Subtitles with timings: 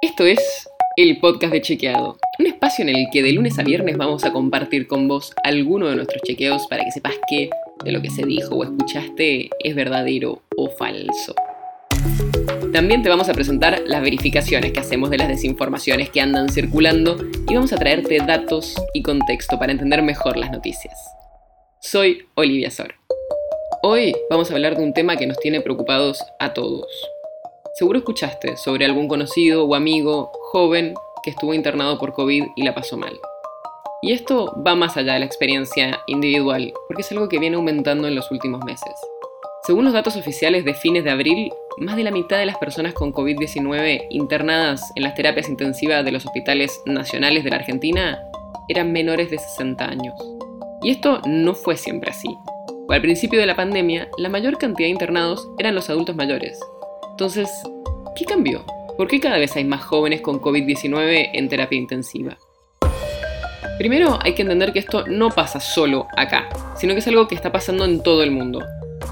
[0.00, 3.96] Esto es el podcast de Chequeado, un espacio en el que de lunes a viernes
[3.96, 7.50] vamos a compartir con vos alguno de nuestros chequeos para que sepas que
[7.84, 11.34] de lo que se dijo o escuchaste es verdadero o falso.
[12.72, 17.16] También te vamos a presentar las verificaciones que hacemos de las desinformaciones que andan circulando
[17.48, 20.96] y vamos a traerte datos y contexto para entender mejor las noticias.
[21.80, 22.94] Soy Olivia Sor.
[23.82, 26.86] Hoy vamos a hablar de un tema que nos tiene preocupados a todos.
[27.78, 32.74] Seguro escuchaste sobre algún conocido o amigo joven que estuvo internado por COVID y la
[32.74, 33.20] pasó mal.
[34.02, 38.08] Y esto va más allá de la experiencia individual, porque es algo que viene aumentando
[38.08, 38.90] en los últimos meses.
[39.64, 42.94] Según los datos oficiales de fines de abril, más de la mitad de las personas
[42.94, 48.20] con COVID-19 internadas en las terapias intensivas de los hospitales nacionales de la Argentina
[48.68, 50.14] eran menores de 60 años.
[50.82, 52.36] Y esto no fue siempre así.
[52.88, 56.58] Al principio de la pandemia, la mayor cantidad de internados eran los adultos mayores,
[57.18, 57.50] entonces,
[58.14, 58.64] ¿qué cambió?
[58.96, 62.38] ¿Por qué cada vez hay más jóvenes con COVID-19 en terapia intensiva?
[63.76, 67.34] Primero hay que entender que esto no pasa solo acá, sino que es algo que
[67.34, 68.64] está pasando en todo el mundo.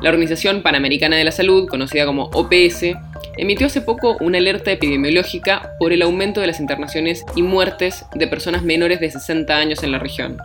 [0.00, 2.96] La Organización Panamericana de la Salud, conocida como OPS,
[3.36, 8.26] emitió hace poco una alerta epidemiológica por el aumento de las internaciones y muertes de
[8.26, 10.38] personas menores de 60 años en la región.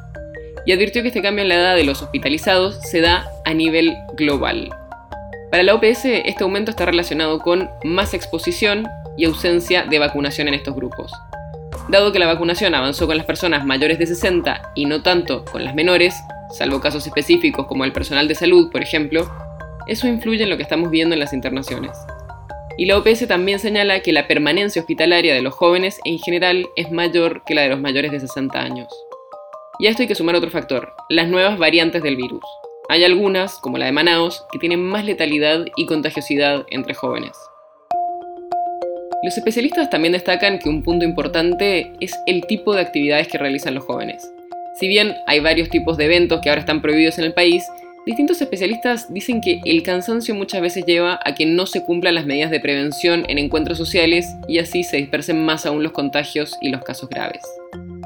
[0.65, 3.95] Y advirtió que este cambio en la edad de los hospitalizados se da a nivel
[4.17, 4.71] global.
[5.55, 10.53] Para la OPS, este aumento está relacionado con más exposición y ausencia de vacunación en
[10.53, 11.13] estos grupos.
[11.87, 15.63] Dado que la vacunación avanzó con las personas mayores de 60 y no tanto con
[15.63, 16.13] las menores,
[16.49, 19.31] salvo casos específicos como el personal de salud, por ejemplo,
[19.87, 21.97] eso influye en lo que estamos viendo en las internaciones.
[22.77, 26.91] Y la OPS también señala que la permanencia hospitalaria de los jóvenes en general es
[26.91, 28.89] mayor que la de los mayores de 60 años.
[29.79, 32.43] Y a esto hay que sumar otro factor, las nuevas variantes del virus.
[32.87, 37.31] Hay algunas, como la de Manaus, que tienen más letalidad y contagiosidad entre jóvenes.
[39.23, 43.73] Los especialistas también destacan que un punto importante es el tipo de actividades que realizan
[43.73, 44.31] los jóvenes.
[44.79, 47.63] Si bien hay varios tipos de eventos que ahora están prohibidos en el país,
[48.05, 52.27] distintos especialistas dicen que el cansancio muchas veces lleva a que no se cumplan las
[52.27, 56.69] medidas de prevención en encuentros sociales y así se dispersen más aún los contagios y
[56.69, 57.41] los casos graves.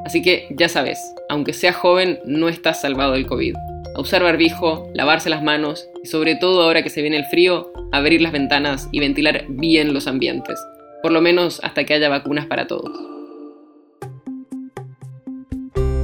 [0.06, 3.56] Así que ya sabes, aunque seas joven, no estás salvado del COVID
[3.95, 7.72] a usar barbijo, lavarse las manos y sobre todo ahora que se viene el frío,
[7.91, 10.59] abrir las ventanas y ventilar bien los ambientes,
[11.01, 12.91] por lo menos hasta que haya vacunas para todos.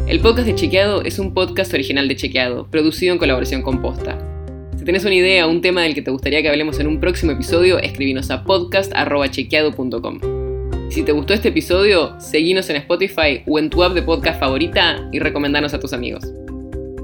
[0.07, 4.17] El podcast de Chequeado es un podcast original de Chequeado, producido en colaboración con Posta.
[4.78, 7.00] Si tenés una idea o un tema del que te gustaría que hablemos en un
[7.00, 10.19] próximo episodio, escribinos a podcast.chequeado.com.
[10.91, 15.09] Si te gustó este episodio, seguinos en Spotify o en tu app de podcast favorita
[15.12, 16.23] y recomendanos a tus amigos.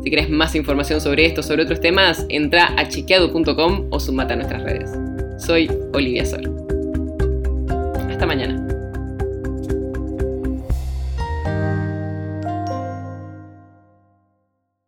[0.04, 4.34] Si querés más información sobre esto o sobre otros temas, entra a chequeado.com o sumate
[4.34, 4.90] a nuestras redes.
[5.38, 6.44] Soy Olivia Sol.
[8.10, 8.71] Hasta mañana.